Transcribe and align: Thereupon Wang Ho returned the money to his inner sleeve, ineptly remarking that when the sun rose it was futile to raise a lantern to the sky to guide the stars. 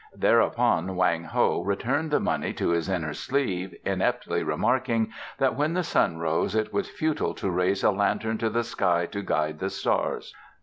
Thereupon 0.15 0.95
Wang 0.95 1.25
Ho 1.25 1.61
returned 1.61 2.09
the 2.09 2.19
money 2.19 2.53
to 2.53 2.69
his 2.69 2.89
inner 2.89 3.13
sleeve, 3.13 3.75
ineptly 3.85 4.41
remarking 4.41 5.11
that 5.37 5.53
when 5.55 5.75
the 5.75 5.83
sun 5.83 6.17
rose 6.17 6.55
it 6.55 6.73
was 6.73 6.89
futile 6.89 7.35
to 7.35 7.51
raise 7.51 7.83
a 7.83 7.91
lantern 7.91 8.39
to 8.39 8.49
the 8.49 8.63
sky 8.63 9.05
to 9.05 9.21
guide 9.21 9.59
the 9.59 9.69
stars. 9.69 10.33